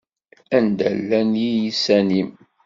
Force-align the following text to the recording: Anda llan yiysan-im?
Anda 0.57 0.87
llan 0.99 1.31
yiysan-im? 1.41 2.31